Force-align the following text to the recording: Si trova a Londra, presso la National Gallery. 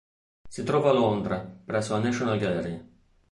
Si 0.49 0.63
trova 0.63 0.89
a 0.89 0.93
Londra, 0.93 1.37
presso 1.63 1.93
la 1.93 1.99
National 1.99 2.39
Gallery. 2.39 2.85